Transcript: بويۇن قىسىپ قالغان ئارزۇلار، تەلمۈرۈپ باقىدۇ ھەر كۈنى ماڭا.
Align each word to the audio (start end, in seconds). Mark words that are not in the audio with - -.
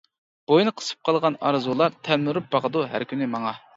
بويۇن 0.51 0.71
قىسىپ 0.79 1.03
قالغان 1.09 1.37
ئارزۇلار، 1.49 1.99
تەلمۈرۈپ 2.09 2.49
باقىدۇ 2.57 2.87
ھەر 2.95 3.07
كۈنى 3.13 3.29
ماڭا. 3.37 3.59